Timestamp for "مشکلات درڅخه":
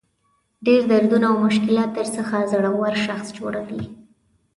1.47-2.37